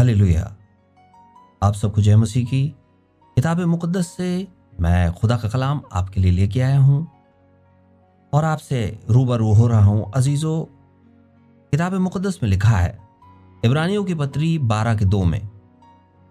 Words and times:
Hallelujah. 0.00 0.42
आप 1.62 1.74
सबको 1.74 2.02
जय 2.02 2.16
मसीह 2.16 2.44
की। 2.46 2.68
किताब 3.36 3.60
मुकदस 3.60 4.06
से 4.06 4.48
मैं 4.80 5.12
खुदा 5.12 5.36
का 5.36 5.48
कलाम 5.48 5.80
आपके 5.92 6.20
लिए 6.20 6.30
लेके 6.32 6.60
आया 6.60 6.78
हूँ। 6.78 7.06
और 8.32 8.44
आपसे 8.44 9.00
रूबरू 9.10 9.52
हो 9.52 9.66
रहा 9.66 9.84
हूँ 9.84 10.10
अजीजों। 10.14 10.64
किताब 11.72 11.94
मुकदस 11.94 12.38
में 12.42 12.50
लिखा 12.50 12.76
है, 12.76 12.98
इब्रानियों 13.64 14.04
की 14.04 14.14
पत्री 14.14 14.58
बारह 14.58 14.96
के 14.96 15.04
दो 15.04 15.22
में, 15.24 15.48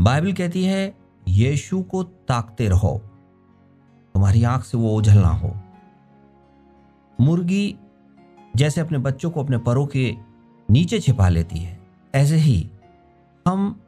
बाइबल 0.02 0.34
कहती 0.34 0.64
है, 0.64 0.98
यीशु 1.28 1.82
को 1.82 2.04
ताकते 2.04 2.70
रहो, 2.70 2.98
तुम्हारी 4.16 4.44
आँख 4.44 4.64
से 4.64 4.78
वो 4.78 4.98
ओझल 4.98 5.20
ना 5.20 5.34
हो। 5.36 5.54
मुर्गी 7.22 7.76
जैसे 8.56 8.82
अपने 8.82 8.98
बच्चों 8.98 9.32
को 9.32 9.44
अपने 9.44 9.58
परों 9.58 9.88
के 9.88 10.16
नीचे 10.70 11.00
छिपा 11.00 11.30
लेती 11.30 11.60
है, 11.60 11.80
ऐसे 12.16 12.36
ही 12.36 12.70
हम 13.50 13.82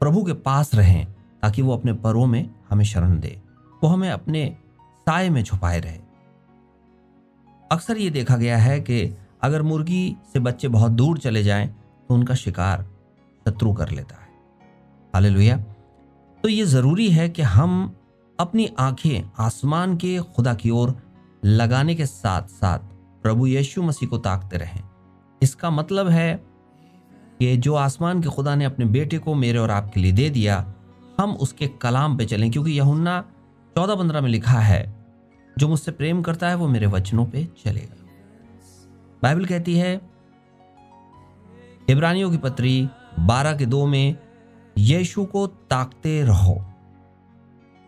प्रभु 0.00 0.24
के 0.24 0.32
पास 0.32 0.74
रहें 0.74 1.06
ताकि 1.42 1.62
वो 1.62 1.76
अपने 1.76 1.92
परों 1.92 2.26
में 2.26 2.50
हमें 2.70 2.84
शरण 2.84 3.20
दे। 3.20 3.42
वो 3.84 3.88
हमें 3.88 4.10
अपने 4.10 4.56
साय 5.00 5.30
में 5.30 5.44
छुपाए 5.44 5.80
रहे। 5.80 5.98
अक्सर 7.72 7.98
ये 7.98 8.10
देखा 8.10 8.36
गया 8.36 8.58
है 8.58 8.80
कि 8.80 9.16
अगर 9.42 9.62
मुर्गी 9.62 10.16
से 10.32 10.40
बच्चे 10.40 10.68
बहुत 10.68 10.92
दूर 10.92 11.18
चले 11.18 11.42
जाएँ 11.42 11.68
तो 12.08 12.14
उनका 12.14 12.34
शिकार 12.34 12.82
शत्रु 13.48 13.72
कर 13.72 13.90
लेता 13.90 14.14
है। 14.14 14.28
हालेलुया। 15.14 15.56
तो 16.42 16.48
ये 16.48 16.64
ज़रूरी 16.64 17.08
है 17.10 17.28
कि 17.28 17.42
हम 17.42 17.96
अपनी 18.40 18.74
आँखें 18.78 19.30
आसमान 19.38 19.96
के 19.96 20.18
खुदा 20.18 20.54
की 20.54 20.70
ओर 20.70 20.96
लगाने 21.44 21.94
के 21.94 22.06
साथ 22.06 22.42
साथ 22.42 22.78
प्रभु 23.22 23.46
यीशु 23.46 23.82
मसीह 23.82 24.08
को 24.08 24.18
ताकते 24.18 24.56
रहें। 24.56 24.82
इसका 25.42 25.70
मतलब 25.70 26.08
है 26.08 26.51
कि 27.42 27.56
जो 27.56 27.74
आसमान 27.74 28.22
के 28.22 28.28
खुदा 28.28 28.54
ने 28.54 28.64
अपने 28.64 28.84
बेटे 28.84 29.18
को 29.18 29.34
मेरे 29.34 29.58
और 29.58 29.70
आपके 29.70 30.00
लिए 30.00 30.12
दे 30.12 30.30
दिया, 30.30 30.74
हम 31.20 31.32
उसके 31.32 31.66
कलाम 31.66 32.16
पे 32.16 32.24
चलें, 32.24 32.50
क्योंकि 32.50 32.70
यहुन्ना 32.70 33.20
चौदह 33.74 33.94
पंद्रह 33.94 34.20
में 34.20 34.28
लिखा 34.28 34.58
है, 34.58 35.06
जो 35.58 35.68
मुझसे 35.68 35.92
प्रेम 35.92 36.22
करता 36.22 36.48
है, 36.48 36.54
वो 36.54 36.68
मेरे 36.68 36.86
वचनों 36.86 37.26
पे 37.26 37.48
चलेगा। 37.64 38.06
बाइबल 39.22 39.44
कहती 39.44 39.76
है, 39.76 40.00
इब्रानियों 41.88 42.30
की 42.30 42.36
पत्री 42.36 42.88
बारह 43.20 43.56
के 43.56 43.66
दो 43.66 43.86
में, 43.86 44.16
यीशु 44.78 45.24
को 45.24 45.46
ताकते 45.46 46.22
रहो। 46.22 46.64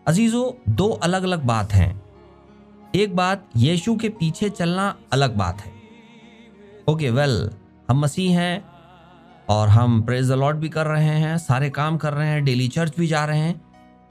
अजीजो, 0.07 0.57
दो 0.69 0.89
अलग 0.89 1.23
अलग 1.23 1.43
बात 1.43 1.73
हैं। 1.73 2.03
एक 2.95 3.15
बात, 3.15 3.49
यीशु 3.57 3.95
के 3.95 4.09
पीछे 4.09 4.49
चलना 4.49 4.97
अलग 5.13 5.35
बात 5.35 5.61
है। 5.61 5.71
ओके, 6.87 7.09
वेल, 7.09 7.49
हम 7.89 7.99
मसीह 7.99 8.39
हैं 8.39 8.74
और 9.49 9.67
हम 9.67 10.01
प्रेज 10.01 10.31
लॉर्ड 10.31 10.57
भी 10.57 10.69
कर 10.69 10.85
रहे 10.85 11.03
हैं, 11.03 11.37
सारे 11.37 11.69
काम 11.69 11.97
कर 11.97 12.13
रहे 12.13 12.27
हैं 12.27 12.43
डेली 12.45 12.67
चर्च 12.67 12.93
भी 12.97 13.07
जा 13.07 13.25
रहे 13.25 13.39
हैं। 13.39 13.61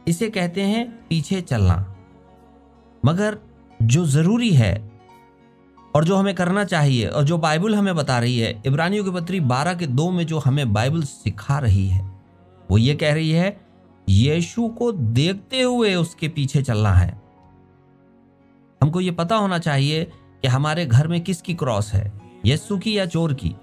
इसे 0.09 0.31
कहते 0.31 0.61
हैं 0.61 1.07
पीछे 1.09 1.41
चलना। 1.41 1.95
मगर 3.05 3.39
जो 3.83 4.05
ज़रूरी 4.07 4.51
है 4.51 4.93
और 5.97 6.05
जो 6.05 6.17
हमें 6.17 6.35
करना 6.35 6.65
चाहिए 6.65 7.07
और 7.07 7.25
जो 7.25 7.39
बाइबल 7.39 7.75
हमें 7.75 7.95
बता 7.97 8.19
रही 8.19 8.39
है, 8.39 8.63
इब्रानियों 8.67 9.05
की 9.05 9.11
पत्री 9.11 9.41
बारह 9.41 9.75
के 9.75 9.87
दो 9.87 10.11
में 10.11 10.27
जो 10.27 10.39
हमें 10.39 10.73
बाइबल 10.73 11.03
सिखा 11.03 11.59
रही 11.59 11.89
है, 11.89 12.21
वो 12.71 12.79
ये 12.79 12.95
कह 12.95 13.15
रही 13.15 13.31
है, 13.31 13.61
यीशु 14.09 14.69
को 14.69 14.93
देखते 14.93 15.61
हुए 15.63 15.95
उसके 15.95 16.29
पीछे 16.29 16.63
चलना 16.63 16.93
है। 16.93 17.23
हमको 18.83 19.01
ये 19.01 19.11
पता 19.11 19.37
होना 19.37 19.59
चाहिए 19.59 20.05
कि 20.43 20.49
हमारे 20.49 20.87
घर 20.87 21.09
में 21.09 21.21
किसकी 21.21 21.55
क्रॉस 21.55 21.93
है, 21.93 22.13
यीशु 22.47 22.79
की 22.79 22.99
या 22.99 23.07
चोर 23.07 23.35
की? 23.35 23.55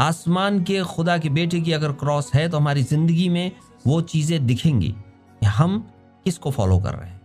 आसमान 0.00 0.62
के 0.64 0.82
खुदा 0.84 1.18
के 1.18 1.28
बेटे 1.28 1.60
की 1.60 1.72
अगर 1.72 1.92
क्रॉस 1.92 2.30
है 2.34 2.48
तो 2.48 2.56
हमारी 2.56 2.82
ज़िंदगी 2.82 3.28
में 3.28 3.52
वो 3.86 4.00
चीज़ें 4.02 4.46
दिखेंगी 4.46 4.88
कि 4.88 5.46
हम 5.46 5.78
किसको 6.24 6.50
फॉलो 6.50 6.78
कर 6.78 6.94
रहे 6.94 7.08
हैं। 7.08 7.20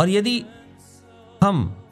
और 0.00 0.08
यदि 0.08 0.42
हम 1.42 1.84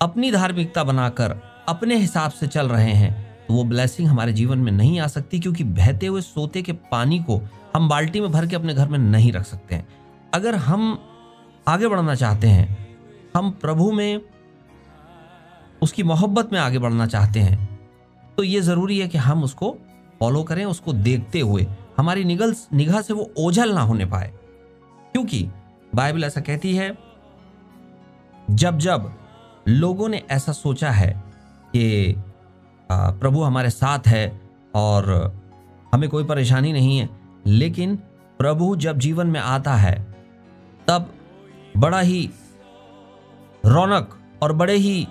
अपनी 0.00 0.30
धार्मिकता 0.32 0.84
बनाकर 0.84 1.40
अपने 1.68 1.96
हिसाब 1.96 2.30
से 2.30 2.46
चल 2.46 2.68
रहे 2.68 2.92
हैं 2.92 3.12
तो 3.46 3.54
वो 3.54 3.64
ब्लेसिंग 3.64 4.08
हमारे 4.08 4.32
जीवन 4.32 4.58
में 4.58 4.72
नहीं 4.72 4.98
आ 5.00 5.06
सकती, 5.06 5.38
क्योंकि 5.40 5.64
बहते 5.64 6.06
हुए 6.06 6.20
सोते 6.20 6.62
के 6.62 6.72
पानी 6.72 7.18
को 7.18 7.40
हम 7.76 7.88
बाल्टी 7.88 8.20
में 8.20 8.30
भर 8.32 8.46
के 8.46 8.56
अपने 8.56 8.74
घर 8.74 8.88
में 8.88 8.98
नहीं 8.98 9.32
रख 9.32 9.46
सकते 9.46 9.74
हैं। 9.74 9.86
अगर 10.34 10.54
हम 10.54 10.98
आगे 11.68 11.88
बढ़ना 11.88 12.14
चाहते 12.14 12.46
हैं, 12.46 12.96
हम 13.36 13.50
प्रभु 13.50 13.90
में 13.92 14.20
उसकी 15.82 16.02
मोहब्बत 16.02 16.52
में 16.52 16.58
आगे 16.60 16.78
बढ़ना 16.78 17.06
चाहते 17.06 17.40
हैं 17.40 17.67
तो 18.38 18.42
ये 18.44 18.60
ज़रूरी 18.60 18.98
है 18.98 19.06
कि 19.08 19.18
हम 19.18 19.42
उसको 19.44 19.76
फॉलो 20.20 20.42
करें, 20.42 20.64
उसको 20.64 20.92
देखते 20.92 21.40
हुए 21.40 21.66
हमारी 21.96 22.24
निगल, 22.24 22.54
निगाह 22.72 23.00
से 23.02 23.14
वो 23.14 23.30
ओझल 23.38 23.72
ना 23.74 23.80
होने 23.80 24.06
पाए। 24.06 24.32
क्योंकि 25.12 25.42
बाइबल 25.94 26.24
ऐसा 26.24 26.40
कहती 26.40 26.74
है, 26.76 26.98
जब 28.50 28.78
जब 28.78 29.12
लोगों 29.68 30.08
ने 30.08 30.22
ऐसा 30.30 30.52
सोचा 30.52 30.90
है 30.90 31.10
कि 31.72 32.14
प्रभु 32.90 33.42
हमारे 33.42 33.70
साथ 33.70 34.06
है 34.06 34.40
और 34.74 35.10
हमें 35.94 36.08
कोई 36.10 36.24
परेशानी 36.24 36.72
नहीं 36.72 36.98
है, 36.98 37.08
लेकिन 37.46 37.96
प्रभु 38.38 38.76
जब 38.76 38.98
जीवन 38.98 39.26
में 39.26 39.40
आता 39.40 39.74
है, 39.74 39.94
तब 40.88 41.14
बड़ा 41.76 42.00
ही 42.00 42.30
रौनक 43.66 44.18
और 44.42 44.52
बड़े 44.52 44.76
ही 44.76 45.06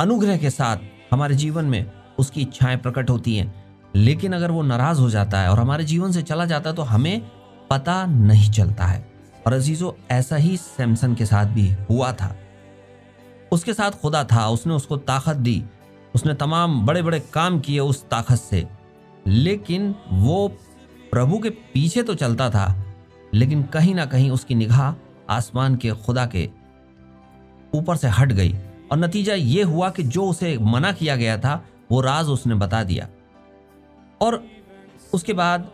अनुग्रह 0.00 0.36
के 0.38 0.50
साथ 0.50 0.76
हमारे 1.12 1.34
जीवन 1.34 1.64
में 1.64 1.99
उसकी 2.20 2.40
इच्छाएँ 2.40 2.76
प्रकट 2.76 3.10
होती 3.10 3.36
हैं। 3.36 3.76
लेकिन 3.94 4.32
अगर 4.32 4.50
वो 4.50 4.62
नाराज़ 4.62 5.00
हो 5.00 5.10
जाता 5.10 5.40
है 5.40 5.48
और 5.48 5.58
हमारे 5.58 5.84
जीवन 5.84 6.12
से 6.12 6.22
चला 6.22 6.44
जाता 6.44 6.70
है 6.70 6.76
तो 6.76 6.82
हमें 6.82 7.30
पता 7.70 8.06
नहीं 8.06 8.50
चलता 8.50 8.84
है। 8.84 9.12
और 9.46 9.52
अजीजो, 9.52 9.96
ऐसा 10.10 10.36
ही 10.36 10.56
सैमसन 10.56 11.14
के 11.14 11.26
साथ 11.26 11.46
भी 11.46 11.72
हुआ 11.90 12.12
था। 12.12 12.36
उसके 13.52 13.74
साथ 13.74 13.90
खुदा 13.90 14.24
था, 14.24 14.48
उसने 14.48 14.74
उसको 14.74 14.96
ताकत 14.96 15.36
दी, 15.36 15.64
उसने 16.14 16.34
तमाम 16.34 16.86
बड़े 16.86 17.02
बड़े 17.02 17.20
काम 17.20 17.60
किए 17.60 17.78
उस 17.78 18.04
ताकत 18.04 18.36
से। 18.36 18.68
लेकिन 19.26 19.94
वो 20.12 20.48
प्रभु 21.12 21.38
के 21.38 21.50
पीछे 21.50 22.02
तो 22.02 22.14
चलता 22.14 22.50
था, 22.50 22.84
लेकिन 23.34 23.62
कहीं 23.62 23.94
ना 23.94 24.04
कहीं 24.04 24.30
उसकी 24.30 24.54
निगाह 24.54 24.94
आसमान 25.30 25.76
के, 25.76 25.90
खुदा 25.90 26.26
के 26.26 26.50
ऊपर 27.74 27.96
से 27.96 28.08
हट 28.08 28.32
गई। 28.32 28.54
और 28.92 28.98
नतीजा 28.98 29.34
ये 29.34 29.62
हुआ 29.62 29.90
कि 29.90 30.02
जो 30.02 30.24
उसे 30.24 30.58
मना 30.58 30.92
किया 30.92 31.16
गया 31.16 31.38
था 31.38 31.64
वो 31.90 32.00
राज 32.00 32.28
उसने 32.28 32.54
बता 32.54 32.82
दिया। 32.84 33.08
और 34.20 34.42
उसके 35.14 35.32
बाद 35.32 35.70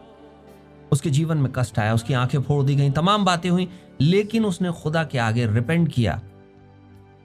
उसके 0.92 1.10
जीवन 1.10 1.38
में 1.38 1.50
कष्ट 1.52 1.78
आया, 1.78 1.94
उसकी 1.94 2.14
आँखें 2.14 2.42
फोड़ 2.42 2.64
दी 2.64 2.74
गई, 2.74 2.90
तमाम 2.90 3.24
बातें 3.24 3.50
हुई, 3.50 3.68
लेकिन 4.00 4.44
उसने 4.44 4.72
खुदा 4.72 5.04
के 5.04 5.18
आगे 5.18 5.46
रिपेंड 5.46 5.88
किया 5.88 6.20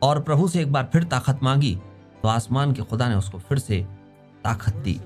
और 0.01 0.21
प्रभु 0.21 0.47
से 0.47 0.61
एक 0.61 0.71
बार 0.71 0.89
फिर 0.93 1.03
ताकत 1.03 1.39
मांगी 1.43 1.75
तो 2.23 2.27
आसमान 2.27 2.73
के 2.73 2.81
खुदा 2.81 3.09
ने 3.09 3.15
उसको 3.15 3.39
फिर 3.39 3.59
से 3.59 3.81
ताकत 4.43 4.75
दी। 4.75 4.99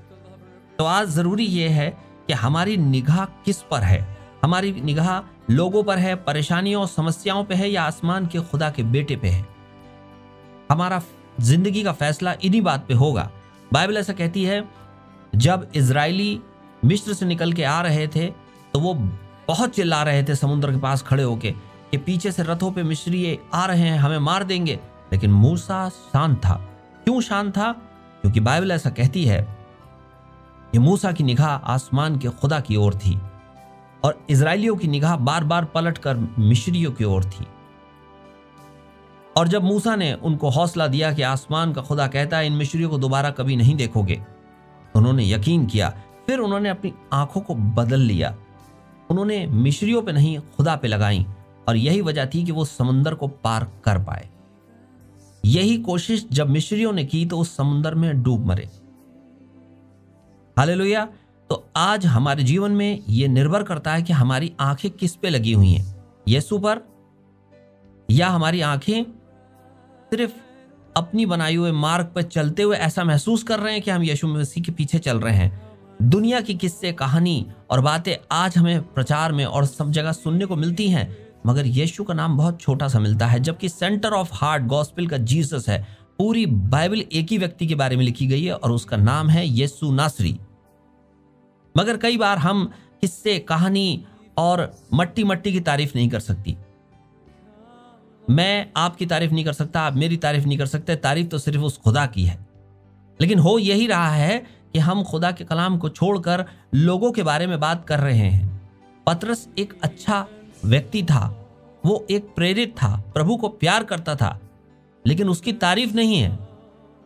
तो 0.78 0.84
आज 0.84 1.08
ज़रूरी 1.08 1.44
यह 1.44 1.70
है 1.70 1.90
कि 2.26 2.32
हमारी 2.32 2.76
निगाह 2.76 3.24
किस 3.24 3.62
पर 3.62 3.82
है? 3.82 4.16
हमारी 4.44 4.72
निगाह 4.72 5.20
लोगों 5.52 5.82
पर 5.82 5.98
है, 5.98 6.14
परेशानियों 6.14 6.80
और 6.80 6.88
समस्याओं 6.88 7.44
पे 7.44 7.54
है 7.54 7.70
या 7.70 7.82
आसमान 7.82 8.26
के 8.26 8.40
खुदा 8.40 8.70
के 8.70 8.82
बेटे 8.82 9.16
पे 9.16 9.28
है? 9.28 9.46
हमारा 10.70 11.02
ज़िंदगी 11.40 11.82
का 11.82 11.92
फैसला 11.92 12.34
इन्हीं 12.44 12.62
बात 12.62 12.86
पे 12.88 12.94
होगा। 12.94 13.30
बाइबल 13.72 13.96
ऐसा 13.96 14.12
कहती 14.12 14.44
है, 14.44 14.68
जब 15.36 15.70
इसराइली 15.74 16.40
मिस्र 16.84 17.12
से 17.12 17.26
निकल 17.26 17.52
के 17.52 17.64
आ 17.64 17.80
रहे 17.82 18.06
थे 18.08 18.26
तो 18.74 18.80
वो 18.80 18.94
बहुत 19.48 19.70
चिल्ला 19.70 20.02
रहे 20.02 20.22
थे 20.22 20.34
समुद्र 20.34 20.72
के 20.72 20.78
पास 20.78 21.02
खड़े 21.02 21.22
होके 21.22 21.50
कि 21.90 21.96
पीछे 21.96 22.32
से 22.32 22.42
रथों 22.42 22.70
पे 22.72 22.82
मिस्री 22.82 23.38
आ 23.54 23.64
रहे 23.66 23.80
हैं, 23.80 23.98
हमें 23.98 24.18
मार 24.18 24.44
देंगे। 24.44 24.80
लेकिन 25.12 25.30
मूसा 25.30 25.88
शांत 25.88 26.38
था। 26.38 26.54
क्यों 27.04 27.20
शांत 27.20 27.52
था? 27.52 27.72
क्योंकि 28.22 28.40
बाइबल 28.40 28.70
ऐसा 28.70 28.90
कहती 28.90 29.24
है 29.24 29.42
कि 30.72 30.78
मूसा 30.78 31.12
की 31.12 31.24
निगाह 31.24 31.48
आसमान 31.48 32.18
के 32.18 32.28
खुदा 32.28 32.60
की 32.60 32.76
ओर 32.76 32.94
थी 32.94 33.18
और 34.04 34.26
इसराइलियों 34.30 34.76
की 34.76 34.88
निगाह 34.88 35.16
बार 35.16 35.44
बार 35.44 35.64
पलट 35.64 35.98
कर 35.98 36.16
मिश्रियों 36.38 36.92
की 36.92 37.04
ओर 37.04 37.24
थी। 37.24 37.46
और 39.36 39.48
जब 39.48 39.64
मूसा 39.64 39.96
ने 39.96 40.14
उनको 40.14 40.48
हौसला 40.48 40.86
दिया 40.86 41.12
कि 41.12 41.22
आसमान 41.22 41.72
का 41.72 41.82
खुदा 41.82 42.06
कहता 42.06 42.38
है, 42.38 42.46
इन 42.46 42.52
मिश्रियों 42.52 42.90
को 42.90 42.98
दोबारा 42.98 43.30
कभी 43.30 43.56
नहीं 43.56 43.76
देखोगे। 43.76 44.22
उन्होंने 44.96 45.30
यकीन 45.30 45.66
किया। 45.66 46.02
फिर 46.26 46.38
उन्होंने 46.38 46.68
अपनी 46.68 46.92
आँखों 47.12 47.40
को 47.40 47.54
बदल 47.54 48.00
लिया। 48.00 48.38
उन्होंने 49.10 49.46
मिश्रियों 49.46 50.02
पे 50.02 50.12
नहीं, 50.12 50.38
खुदा 50.38 50.76
पे 50.76 50.88
लगाई 50.88 51.26
और 51.68 51.76
यही 51.76 52.00
वजह 52.00 52.26
थी 52.26 52.44
कि 52.44 52.52
वो 52.52 52.64
समुंदर 52.64 53.14
को 53.14 53.28
पार 53.28 53.72
कर 53.84 53.98
पाए। 53.98 54.28
यही 55.44 55.78
कोशिश 55.78 56.26
जब 56.32 56.50
मिश्रियों 56.50 56.92
ने 56.92 57.04
की 57.04 57.26
तो 57.26 57.38
उस 57.38 57.56
समुंदर 57.56 57.94
में 57.94 58.22
डूब 58.22 58.46
मरे। 58.46 58.68
हालेलुया। 60.58 61.08
तो 61.50 61.66
आज 61.76 62.06
हमारे 62.06 62.42
जीवन 62.42 62.70
में 62.70 63.02
यह 63.08 63.28
निर्भर 63.28 63.62
करता 63.62 63.92
है 63.92 64.02
कि 64.02 64.12
हमारी 64.12 64.52
आँखें 64.60 64.90
किस 64.90 65.16
पे 65.16 65.30
लगी 65.30 65.52
हुई 65.52 65.72
हैं। 65.72 66.04
यीशु 66.28 66.58
पर 66.58 66.80
या 68.10 68.28
हमारी 68.28 68.60
आँखें 68.60 69.04
सिर्फ़ 70.06 70.32
अपनी 70.96 71.26
बनाई 71.26 71.56
हुए 71.56 71.72
मार्ग 71.72 72.06
पर 72.06 72.22
चलते 72.22 72.62
हुए 72.62 72.76
ऐसा 72.76 73.04
महसूस 73.04 73.42
कर 73.42 73.60
रहे 73.60 73.72
हैं 73.72 73.82
कि 73.82 73.90
हम 73.90 74.02
यीशु 74.02 74.28
मसीह 74.28 74.64
के 74.64 74.72
पीछे 74.72 74.98
चल 74.98 75.20
रहे 75.20 75.36
हैं। 75.36 75.62
दुनिया 76.02 76.40
की 76.40 76.54
किस्से, 76.54 76.92
कहानी 76.92 77.46
और 77.70 77.80
बातें 77.80 78.16
आज 78.32 78.58
हमें 78.58 78.82
प्रचार 78.82 79.32
में 79.32 79.44
और 79.44 79.66
सब 79.66 79.90
जगह 79.90 80.12
सुनने 80.12 80.46
को 80.46 80.56
मिलती 80.56 80.88
हैं, 80.88 81.16
मगर 81.46 81.66
यीशु 81.66 82.04
का 82.04 82.14
नाम 82.14 82.36
बहुत 82.36 82.60
छोटा 82.60 82.88
सा 82.88 82.98
मिलता 82.98 83.26
है, 83.26 83.40
जबकि 83.40 83.68
सेंटर 83.68 84.10
ऑफ़ 84.10 84.30
हार्ट 84.32 84.62
गॉस्पिल 84.62 85.06
का 85.06 85.16
जीसस 85.16 85.68
है। 85.68 85.96
पूरी 86.18 86.46
बाइबल 86.46 87.00
एक 87.00 87.26
ही 87.30 87.38
व्यक्ति 87.38 87.66
के 87.66 87.74
बारे 87.74 87.96
में 87.96 88.04
लिखी 88.04 88.26
गई 88.26 88.44
है 88.44 88.54
और 88.54 88.70
उसका 88.70 88.96
नाम 88.96 89.28
है 89.28 89.46
यीशु 89.48 89.92
नासरी। 89.92 90.38
मगर 91.76 91.96
कई 91.96 92.16
बार 92.16 92.38
हम 92.38 92.72
किस्से, 93.00 93.38
कहानी 93.38 94.04
और 94.38 94.76
मट्टी 94.94 95.24
मट्टी 95.24 95.52
की 95.52 95.60
तारीफ़ 95.60 95.92
नहीं 95.96 96.08
कर 96.08 96.20
सकती। 96.20 96.56
मैं 98.30 98.72
आपकी 98.76 99.06
तारीफ़ 99.06 99.32
नहीं 99.32 99.44
कर 99.44 99.52
सकता, 99.52 99.80
आप 99.80 99.94
मेरी 99.94 100.16
तारीफ़ 100.16 100.44
नहीं 100.44 100.58
कर 100.58 100.66
सकते, 100.66 100.96
तारीफ़ 100.96 101.28
तो 101.28 101.38
सिर्फ़ 101.38 101.60
उस 101.60 101.78
खुदा 101.78 102.06
की 102.06 102.24
है। 102.24 102.46
लेकिन 103.20 103.38
हो 103.38 103.58
यही 103.58 103.86
रहा 103.86 104.10
है 104.10 104.38
कि 104.72 104.78
हम 104.78 105.04
खुदा 105.04 105.32
के 105.32 105.44
कलाम 105.44 105.78
को 105.78 105.88
छोड़कर 105.88 106.44
लोगों 106.74 107.12
के 107.12 107.22
बारे 107.22 107.46
में 107.46 107.60
बात 107.60 107.86
कर 107.88 108.00
रहे 108.00 108.18
हैं। 108.18 108.70
पतरस 109.06 109.48
एक 109.58 109.78
अच्छा 109.82 110.26
व्यक्ति 110.64 111.02
था, 111.02 111.50
वो 111.86 112.06
एक 112.10 112.24
प्रेरित 112.36 112.74
था, 112.76 113.04
प्रभु 113.14 113.36
को 113.36 113.48
प्यार 113.48 113.84
करता 113.84 114.14
था, 114.14 114.40
लेकिन 115.06 115.28
उसकी 115.28 115.52
तारीफ़ 115.52 115.94
नहीं 115.94 116.16
है। 116.16 116.36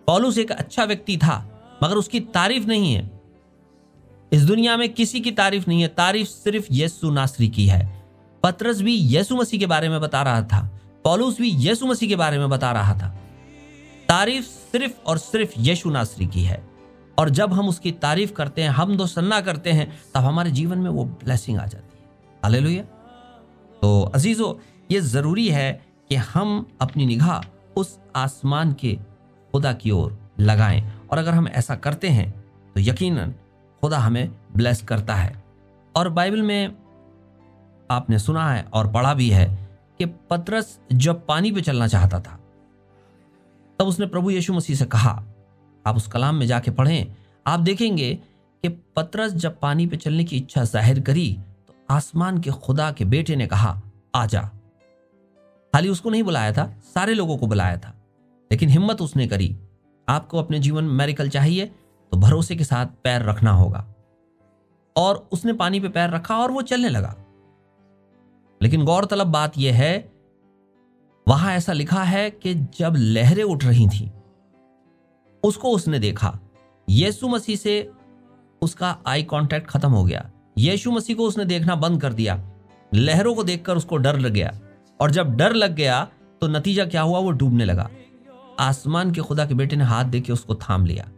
पॉलुस 0.07 0.39
एक 0.39 0.53
अच्छा 0.53 0.85
व्यक्ति 0.85 1.17
था, 1.17 1.63
मगर 1.83 1.95
उसकी 1.95 2.21
तारीफ़ 2.21 2.67
नहीं 2.67 2.95
है। 2.95 3.21
इस 4.33 4.45
दुनिया 4.45 4.77
में 4.77 4.93
किसी 4.95 5.21
की 5.21 5.31
तारीफ़ 5.31 5.65
नहीं 5.69 5.83
है, 5.83 5.89
तारीफ़ 5.89 6.29
सिर्फ़ 6.29 6.67
यीशु 6.71 7.11
नासरी 7.11 7.49
की 7.49 7.67
है। 7.67 8.05
पत्रस 8.43 8.81
भी 8.81 8.95
यीशु 8.95 9.37
मसीह 9.37 9.61
के 9.61 9.67
बारे 9.67 9.89
में 9.89 10.01
बता 10.01 10.23
रहा 10.23 10.43
था। 10.43 10.80
पॉलुस 11.05 11.41
भी 11.41 11.49
यीशु 11.49 11.87
मसीह 11.87 12.09
के 12.09 12.17
बारे 12.17 12.39
में 12.39 12.51
बता 12.51 12.73
रहा 12.73 12.95
था। 12.95 13.09
तारीफ़ 14.09 14.45
सिर्फ़ 14.45 15.03
और 15.07 15.19
सिर्फ़ 15.19 15.51
यीशु 15.59 15.91
नासरी 15.91 16.27
की 16.27 16.43
है। 16.43 16.69
और 17.19 17.31
जब 17.31 17.53
हम 17.53 17.69
उसकी 17.69 17.93
तारीफ़ 17.93 18.33
करते 18.33 18.63
हैं, 18.63 18.71
हम 18.71 18.97
दो 18.97 19.07
सन्ना 19.07 19.41
करते 19.41 19.71
हैं, 19.71 20.01
तब 20.15 20.21
हमारे 20.21 20.51
जीवन 20.51 20.79
में 20.79 20.91
वो 20.91 21.05
ब्लेसिंग 21.05 21.59
आ 21.59 21.67
जाती 21.67 21.99
है। 21.99 22.05
हालेलुया 22.45 22.83
तो 23.83 24.13
अजीजो, 24.15 24.61
ये 24.91 25.01
ज़रूरी 25.01 25.49
है 25.49 25.87
कि 26.09 26.15
हम 26.15 26.69
अपनी 26.81 27.07
निगाह 27.07 27.41
उस 27.77 27.99
आसमान 28.17 28.73
के 28.73 28.99
खुदा 29.53 29.73
की 29.73 29.91
ओर 29.91 30.19
लगाएँ। 30.41 30.93
और 31.11 31.19
अगर 31.19 31.35
हम 31.35 31.49
ऐसा 31.49 31.77
करते 31.77 32.09
हैं 32.09 32.31
तो 32.75 32.81
यकीनन 32.81 33.35
खुदा 33.81 33.99
हमें 33.99 34.31
ब्लेस 34.57 34.83
करता 34.83 35.15
है। 35.15 35.45
और 35.97 36.09
बाइबल 36.09 36.43
में 36.43 36.77
आपने 37.91 38.19
सुना 38.19 38.53
है 38.53 38.63
और 38.73 38.93
पढ़ा 38.93 39.15
भी 39.15 39.31
है 39.31 39.70
कि 40.01 40.07
पतरस 40.31 40.79
जब 40.95 41.25
पानी 41.27 41.51
पे 41.53 41.61
चलना 41.61 41.87
चाहता 41.89 42.21
था, 42.21 42.39
तब 43.79 43.87
उसने 43.87 44.07
प्रभु 44.07 44.31
यीशु 44.31 44.53
मसीह 44.55 44.77
से 44.77 44.85
कहा, 44.87 45.11
आप 45.85 45.97
उस 45.97 46.07
कलाम 46.07 46.35
में 46.35 46.47
जाके 46.47 46.71
पढ़ें, 46.71 47.15
आप 47.47 47.61
देखेंगे 47.61 48.15
कि 48.65 48.69
पतरस 48.97 49.33
जब 49.35 49.59
पानी 49.61 49.87
पे 49.87 49.97
चलने 49.97 50.25
की 50.25 50.37
इच्छा 50.37 50.65
ज़ाहिर 50.65 51.01
करी 51.01 51.29
तो 51.69 51.75
आसमान 51.91 52.39
के 52.41 52.51
खुदा 52.51 52.91
के 52.93 53.05
बेटे 53.07 53.37
ने 53.37 53.47
कहा 53.47 53.81
आजा 54.15 54.43
खाली 55.73 55.89
उसको 55.89 56.11
नहीं 56.11 56.23
बुलाया 56.23 56.53
था, 56.53 56.65
सारे 56.95 57.15
लोगों 57.15 57.37
को 57.39 57.47
बुलाया 57.47 57.77
था, 57.77 57.95
लेकिन 58.51 58.69
हिम्मत 58.69 59.01
उसने 59.03 59.27
करी, 59.29 59.57
आपको 60.09 60.39
अपने 60.39 60.59
जीवन 60.59 60.85
में 60.85 60.95
मेरिकल 60.95 61.29
चाहिए 61.29 61.67
तो 61.67 62.17
भरोसे 62.19 62.57
के 62.57 62.65
साथ 62.65 62.87
पैर 63.05 63.23
रखना 63.23 63.51
होगा। 63.53 63.87
और 64.97 65.29
उसने 65.33 65.53
पानी 65.55 65.81
पे 65.81 65.89
पैर 65.89 66.11
रखा 66.11 66.37
और 66.37 66.51
वो 66.51 66.63
चलने 66.65 66.89
लगा। 66.89 67.15
लेकिन 68.63 68.85
गौरतलब 68.85 69.27
बात 69.27 69.59
यह 69.59 69.75
है, 69.75 70.13
वहाँ 71.29 71.53
ऐसा 71.53 71.73
लिखा 71.73 72.03
है 72.03 72.31
कि 72.31 72.55
जब 72.55 72.95
लहरें 72.97 73.45
उठ 73.45 73.65
रही 73.65 73.87
थी, 73.87 74.13
उसको 75.43 75.69
उसने 75.69 75.99
देखा। 75.99 76.39
यीशु 76.89 77.29
मसीह 77.29 77.57
से 77.57 77.91
उसका 78.63 78.99
आई 79.07 79.23
कांटेक्ट 79.23 79.71
खत्म 79.71 79.91
हो 79.91 80.05
गया। 80.05 80.31
यीशु 80.59 80.91
मसीह 80.91 81.17
को 81.17 81.23
उसने 81.23 81.45
देखना 81.45 81.75
बंद 81.75 82.03
कर 82.03 82.13
दिया। 82.13 82.51
लहरों 82.95 83.35
को 83.35 83.45
देखकर 83.45 83.77
उसको 83.77 83.97
डर 83.97 84.19
लग 84.19 84.33
गया। 84.33 84.61
और 85.01 85.11
जब 85.11 85.37
डर 85.37 85.53
लग 85.53 85.75
गया 85.75 86.09
तो 86.41 86.49
नतीजा 86.49 86.85
क्या 86.85 87.03
हुआ? 87.03 87.19
वो 87.19 87.31
डूबने 87.31 87.65
लगा। 87.65 87.91
आसमान 88.61 89.13
के 89.13 89.21
खुदा 89.21 89.47
के 89.47 89.55
बेटे 89.55 89.77
ने 89.77 89.85
हाथ 89.85 90.05
देके 90.05 90.33
उसको 90.33 90.55
थाम 90.55 90.87
लिया। 90.87 91.09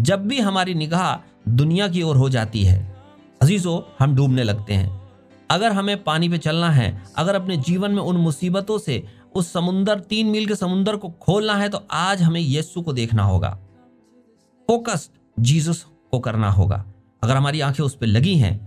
जब 0.00 0.26
भी 0.26 0.40
हमारी 0.40 0.74
निगाह 0.74 1.34
दुनिया 1.48 1.88
की 1.88 2.02
ओर 2.02 2.16
हो 2.16 2.28
जाती 2.28 2.64
है, 2.64 2.96
अजीजो, 3.42 3.92
हम 3.98 4.16
डूबने 4.16 4.42
लगते 4.42 4.74
हैं। 4.74 5.05
अगर 5.50 5.72
हमें 5.72 6.04
पानी 6.04 6.28
पे 6.28 6.38
चलना 6.38 6.70
है, 6.70 7.02
अगर 7.16 7.34
अपने 7.34 7.56
जीवन 7.56 7.90
में 7.90 8.02
उन 8.02 8.16
मुसीबतों 8.16 8.78
से, 8.78 9.06
उस 9.34 9.52
समुंदर, 9.52 10.00
तीन 10.00 10.26
मील 10.26 10.46
के 10.46 10.54
समुंदर 10.54 10.96
को 10.96 11.08
खोलना 11.08 11.54
है 11.54 11.68
तो 11.68 11.86
आज 11.90 12.22
हमें 12.22 12.40
यीशु 12.40 12.82
को 12.82 12.92
देखना 12.92 13.22
होगा। 13.22 13.58
फोकस्ड 14.68 15.10
जीसस 15.42 15.86
को 16.10 16.18
करना 16.18 16.50
होगा। 16.50 16.86
अगर 17.22 17.36
हमारी 17.36 17.60
आँखें 17.60 17.84
उस 17.84 17.96
पर 17.96 18.06
लगी 18.06 18.34
हैं 18.36 18.66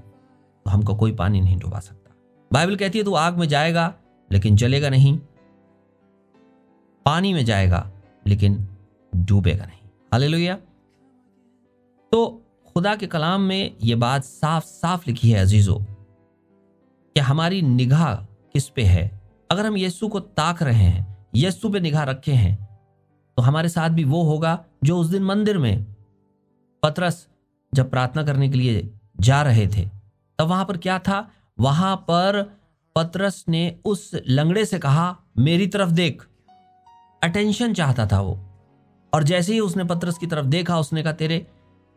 तो 0.66 0.72
हमको 0.72 0.96
कोई 0.96 1.12
पानी 1.12 1.42
नहीं 1.42 1.58
डुबा 1.58 1.80
सकता। 1.80 2.16
बाइबल 2.54 2.76
कहती 2.76 2.98
है, 2.98 3.04
तू 3.04 3.14
आग 3.14 3.38
में 3.38 3.48
जाएगा, 3.48 3.94
लेकिन 4.32 4.56
जलेगा 4.56 4.90
नहीं। 4.90 5.18
पानी 7.06 7.34
में 7.34 7.46
जाएगा, 7.46 7.92
लेकिन 8.28 8.68
डूबेगा 9.16 9.66
नहीं। 9.66 9.90
हाले 10.14 10.54
तो 12.12 12.44
खुदा 12.74 12.96
के 12.96 13.08
कलाम 13.08 13.42
में 13.42 13.76
यह 13.84 13.96
बात 13.96 14.24
साफ़ 14.24 14.66
साफ़ 14.66 15.04
लिखी 15.08 15.30
है 15.30 15.40
अजीजों। 15.40 15.89
कि 17.16 17.20
हमारी 17.20 17.62
निगाह 17.62 18.16
किस 18.54 18.70
पे 18.70 18.84
है? 18.84 19.22
अगर 19.52 19.66
हम 19.66 19.78
यीशु 19.78 20.08
को 20.08 20.20
ताक 20.20 20.64
रहे 20.64 20.84
हैं, 20.84 21.28
यीशु 21.36 21.70
पे 21.70 21.80
निगाह 21.80 22.04
रखे 22.04 22.32
हैं 22.32 22.68
तो 23.38 23.42
हमारे 23.42 23.70
साथ 23.70 23.90
भी 23.90 24.04
वो 24.04 24.24
होगा 24.24 24.64
जो 24.84 24.98
उस 24.98 25.08
दिन 25.08 25.24
मंदिर 25.24 25.58
में 25.58 25.86
पतरस 26.84 27.28
जब 27.74 27.90
प्रार्थना 27.90 28.24
करने 28.24 28.50
के 28.50 28.58
लिए 28.58 28.94
जा 29.20 29.42
रहे 29.42 29.68
थे, 29.68 29.86
तब 30.40 30.48
वहाँ 30.48 30.66
पर 30.66 30.78
क्या 30.78 31.00
था? 31.00 31.32
वहाँ 31.60 31.96
पर 31.96 32.60
पतरस 32.96 33.46
ने 33.50 33.80
उस 33.86 34.12
लंगड़े 34.28 34.66
से 34.66 34.80
कहा, 34.80 35.18
मेरी 35.38 35.68
तरफ़ 35.68 35.92
देख। 35.92 36.26
अटेंशन 37.24 37.74
चाहता 37.74 38.08
था 38.08 38.20
वो। 38.22 38.40
और 39.14 39.24
जैसे 39.24 39.54
ही 39.54 39.60
उसने 39.60 39.84
पतरस 39.84 40.18
की 40.18 40.28
तरफ़ 40.28 40.46
देखा, 40.46 40.80
उसने 40.80 41.04
कहा, 41.04 41.14
तेरे 41.14 41.48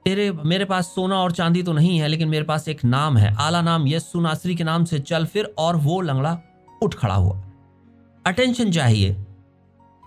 तेरे, 0.04 0.32
मेरे 0.32 0.64
पास 0.64 0.86
सोना 0.86 1.16
और 1.16 1.32
चांदी 1.32 1.62
तो 1.62 1.72
नहीं 1.72 1.98
है, 1.98 2.08
लेकिन 2.08 2.28
मेरे 2.28 2.44
पास 2.44 2.68
एक 2.68 2.84
नाम 2.84 3.16
है। 3.16 3.34
आला 3.34 3.62
नाम 3.62 3.86
यस्सु 3.86 4.20
नासरी 4.20 4.54
के 4.54 4.64
नाम 4.64 4.84
से 4.84 4.98
चल 4.98 5.26
फिर, 5.26 5.54
और 5.58 5.76
वो 5.76 6.00
लंगड़ा 6.00 6.38
उठ 6.82 6.94
खड़ा 6.94 7.14
हुआ। 7.14 7.42
अटेंशन 8.26 8.70
चाहिए। 8.70 9.26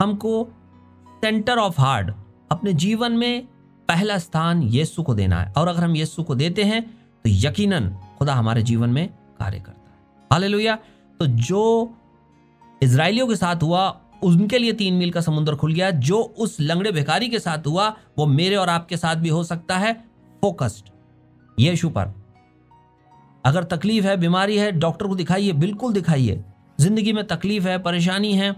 हमको 0.02 0.50
सेंटर 1.10 1.58
ऑफ़ 1.58 1.82
हार्ट 1.82 2.16
अपने 2.52 2.74
जीवन 2.74 3.12
में 3.12 3.46
पहला 3.88 4.18
स्थान 4.18 4.64
यीशु 4.64 5.04
को 5.04 5.14
देना 5.14 5.42
है। 5.42 5.54
और 5.58 5.68
अगर 5.68 5.84
हम 5.84 5.96
यीशु 5.96 6.24
को 6.24 6.36
देते 6.36 6.64
हैं 6.64 6.82
तो 6.92 7.22
यकीनन 7.28 7.98
खुदा 8.20 8.34
हमारे 8.34 8.64
जीवन 8.64 8.90
में 8.90 9.08
कार्य 9.10 9.60
करता 9.60 9.92
है। 9.92 9.98
हालेलुया। 10.32 10.76
तो 11.20 11.26
जो 11.26 11.94
इसराइलियों 12.82 13.28
के 13.28 13.36
साथ 13.36 13.56
हुआ 13.56 14.02
उनके 14.26 14.58
लिए 14.58 14.74
तीन 14.74 14.94
मील 14.94 15.12
का 15.12 15.22
समुद्र 15.22 15.56
खुल 15.56 15.74
गया, 15.74 15.92
जो 15.92 16.22
उस 16.22 16.58
लंगड़े 16.62 16.92
भिखारी 16.92 17.30
के 17.30 17.40
साथ 17.40 17.68
हुआ, 17.68 17.98
वो 18.18 18.26
मेरे 18.26 18.56
और 18.56 18.70
आपके 18.70 18.98
साथ 18.98 19.16
भी 19.16 19.30
हो 19.30 19.44
सकता 19.44 19.78
है। 19.78 19.94
फोकस्ड 20.42 20.90
यीशु 21.60 21.90
पर। 21.90 22.26
अगर 23.46 23.64
तकलीफ़ 23.64 24.06
है, 24.06 24.18
बीमारी 24.18 24.58
है, 24.58 24.72
डॉक्टर 24.72 25.08
को 25.08 25.16
दिखाइए, 25.16 25.52
बिल्कुल 25.52 25.94
दिखाइए। 25.94 26.44
ज़िंदगी 26.80 27.14
में 27.14 27.28
तकलीफ़ 27.28 27.68
है, 27.68 27.78
परेशानी 27.78 28.34
है, 28.34 28.56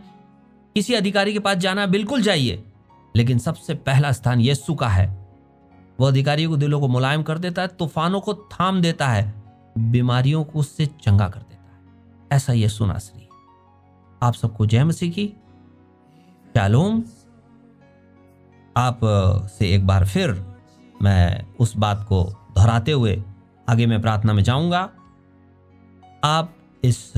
किसी 0.76 0.94
अधिकारी 0.94 1.34
के 1.34 1.40
पास 1.40 1.58
जाना, 1.58 1.86
बिल्कुल 1.86 2.22
जाइए। 2.22 2.64
लेकिन 3.16 3.40
सबसे 3.40 3.74
पहला 3.74 4.12
स्थान 4.12 4.40
यीशु 4.40 4.76
का 4.76 4.88
है। 4.88 5.28
वो 6.00 6.08
अधिकारियों 6.08 6.50
को 6.50 6.58
दिलों 6.58 6.80
को 6.80 6.88
मुलायम 6.88 7.24
कर 7.24 7.38
देता 7.38 7.62
है, 7.62 7.68
तूफानों 7.68 8.22
को 8.22 8.34
थाम 8.34 8.82
देता 8.82 9.08
है, 9.08 9.44
बीमारियों 9.78 10.44
को 10.44 10.60
उससे 10.60 10.86
चंगा 10.86 11.30
कर 11.30 11.40
देता 11.40 11.76
है। 11.76 11.82
ऐसा 12.32 12.54
यीशु 12.54 12.86
नासरी। 12.86 13.30
आप 14.24 14.34
सबको 14.34 14.66
जय 14.66 14.84
मसीह 14.84 15.12
की। 15.12 15.34
शालोम, 16.58 17.02
आप 18.78 19.00
से 19.58 19.68
एक 19.74 19.86
बार 19.88 20.06
फिर 20.06 20.32
मैं 21.02 21.56
उस 21.60 21.76
बात 21.78 22.04
को 22.04 22.24
दोहराते 22.56 22.92
हुए 22.92 23.14
आगे 23.70 23.86
मैं 23.86 24.02
प्रार्थना 24.02 24.34
में 24.34 24.42
जाऊँगा। 24.44 24.80
आप 26.24 26.56
इस 26.84 27.14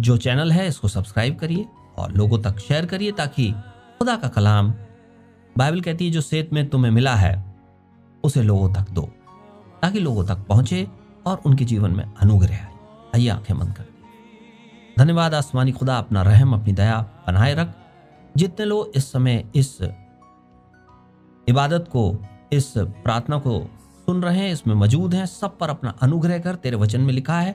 जो 0.00 0.16
चैनल 0.16 0.52
है, 0.52 0.66
इसको 0.68 0.88
सब्सक्राइब 0.88 1.36
करिए 1.36 1.66
और 1.98 2.12
लोगों 2.12 2.42
तक 2.42 2.58
शेयर 2.58 2.86
करिए 2.86 3.12
ताकि 3.12 3.50
खुदा 3.98 4.16
का 4.16 4.28
कलाम 4.28 4.74
बाइबल 5.58 5.80
कहती 5.80 6.06
है, 6.06 6.10
जो 6.10 6.20
सेत 6.20 6.52
में 6.52 6.68
तुम्हें 6.68 6.92
मिला 6.92 7.14
है, 7.14 7.34
उसे 8.24 8.42
लोगों 8.42 8.72
तक 8.74 8.90
दो, 8.90 9.08
ताकि 9.82 10.00
लोगों 10.00 10.24
तक 10.24 10.46
पहुँचे 10.48 10.86
और 11.26 11.42
उनके 11.46 11.64
जीवन 11.64 11.90
में 11.90 12.04
अनुग्रह 12.04 12.68
आइए, 13.14 13.28
आँखें 13.28 13.58
बंद 13.58 13.76
कर। 13.76 13.95
धन्यवाद 14.98 15.34
आसमानी 15.34 15.72
खुदा, 15.72 15.98
अपना 15.98 16.22
रहम, 16.22 16.52
अपनी 16.54 16.72
दया 16.72 17.00
बनाए 17.26 17.54
रख। 17.54 17.74
जितने 18.36 18.66
लोग 18.66 18.92
इस 18.96 19.12
समय 19.12 19.44
इस 19.54 19.78
इबादत 21.48 21.88
को, 21.88 22.24
इस 22.52 22.72
प्रार्थना 22.78 23.38
को 23.38 23.70
सुन 24.06 24.22
रहे 24.22 24.38
हैं, 24.38 24.52
इसमें 24.52 24.74
मौजूद 24.74 25.14
हैं, 25.14 25.26
सब 25.26 25.58
पर 25.58 25.70
अपना 25.70 25.90
अनुग्रह 26.02 26.38
कर, 26.38 26.54
तेरे 26.54 26.76
वचन 26.76 27.00
में 27.00 27.12
लिखा 27.14 27.40
है, 27.40 27.52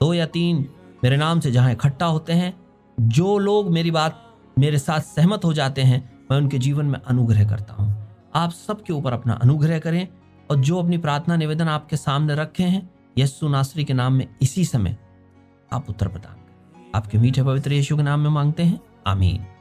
दो 0.00 0.14
या 0.14 0.26
तीन 0.26 0.68
मेरे 1.04 1.16
नाम 1.16 1.40
से 1.40 1.52
जहाँ 1.52 1.72
इकट्ठा 1.72 2.06
होते 2.06 2.32
हैं, 2.32 2.54
जो 3.00 3.38
लोग 3.38 3.70
मेरी 3.70 3.90
बात, 3.90 4.22
मेरे 4.58 4.78
साथ 4.78 5.00
सहमत 5.00 5.44
हो 5.44 5.52
जाते 5.52 5.82
हैं, 5.82 6.00
मैं 6.30 6.38
उनके 6.38 6.58
जीवन 6.58 6.86
में 6.86 6.98
अनुग्रह 7.00 7.48
करता 7.48 7.74
हूँ। 7.74 8.08
आप 8.34 8.50
सबके 8.50 8.92
ऊपर 8.92 9.12
अपना 9.12 9.34
अनुग्रह 9.34 9.78
करें 9.78 10.08
और 10.50 10.56
जो 10.56 10.82
अपनी 10.82 10.98
प्रार्थना, 10.98 11.36
निवेदन 11.36 11.68
आपके 11.68 11.96
सामने 11.96 12.34
रखे 12.34 12.64
हैं 12.64 12.90
यस्सु 13.18 13.48
नासरी 13.48 13.84
के 13.84 13.92
नाम 13.92 14.12
में 14.12 14.26
इसी 14.42 14.64
समय 14.64 14.96
आप 15.72 15.90
उत्तर 15.90 16.08
प्रदान 16.08 16.39
आपके 16.94 17.18
मीठे 17.18 17.42
पवित्र 17.42 17.72
यीशु 17.72 17.96
के 17.96 18.02
नाम 18.02 18.20
में 18.20 18.30
मांगते 18.30 18.62
हैं। 18.62 18.80
आमीन। 19.06 19.59